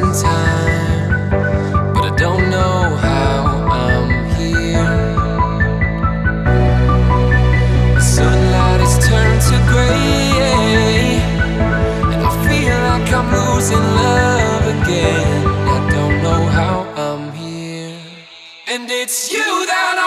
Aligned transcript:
but 0.00 0.24
I 2.04 2.14
don't 2.16 2.50
know 2.50 2.96
how 2.96 3.66
I'm 3.68 4.08
here. 4.36 5.16
The 7.94 8.00
sunlight 8.00 8.80
has 8.80 8.98
turned 9.08 9.40
to 9.50 9.56
gray, 9.72 11.20
and 12.12 12.20
I 12.22 12.30
feel 12.46 12.76
like 12.90 13.08
I'm 13.12 13.28
losing 13.38 13.86
love 14.02 14.64
again. 14.76 15.46
I 15.46 15.48
don't 15.90 16.16
know 16.22 16.42
how 16.46 16.76
I'm 16.96 17.32
here, 17.32 17.98
and 18.68 18.90
it's 18.90 19.32
you 19.32 19.66
that. 19.66 19.97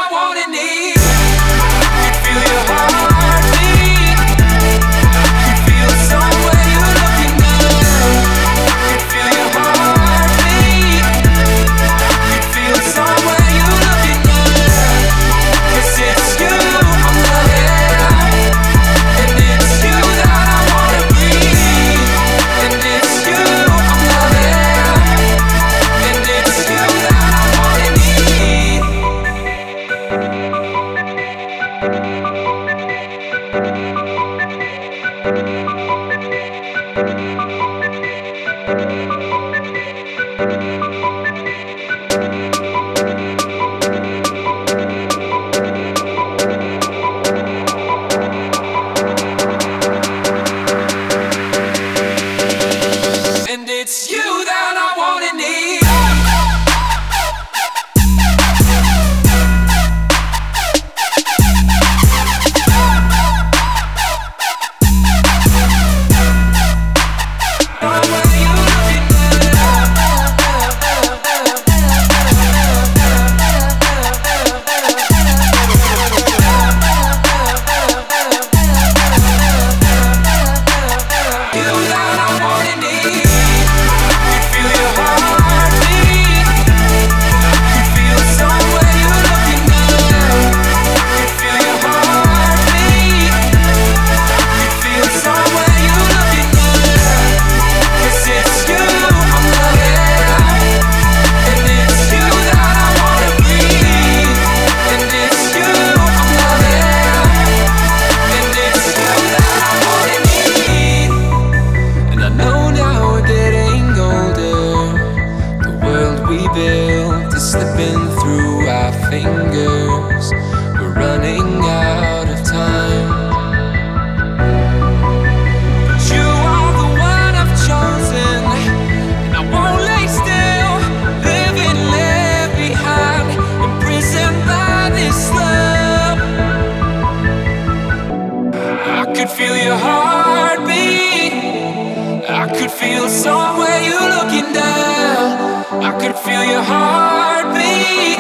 could 146.02 146.18
feel 146.18 146.44
your 146.44 146.64
heartbeat. 146.64 148.18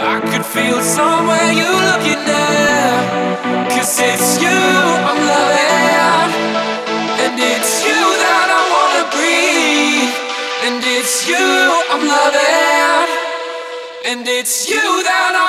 I 0.00 0.16
could 0.30 0.46
feel 0.54 0.80
somewhere 0.80 1.52
you 1.52 1.68
looking 1.88 2.22
at. 2.24 3.68
Cause 3.68 4.00
it's 4.00 4.40
you 4.40 4.58
I'm 5.10 5.20
loving, 5.32 6.32
and 7.24 7.36
it's 7.52 7.84
you 7.84 8.00
that 8.24 8.48
I 8.58 8.62
wanna 8.74 9.04
breathe. 9.16 10.14
And 10.66 10.80
it's 10.96 11.28
you 11.28 11.48
I'm 11.92 12.04
loving, 12.08 13.08
and 14.08 14.26
it's 14.26 14.56
you 14.70 14.86
that 15.08 15.32
I 15.44 15.47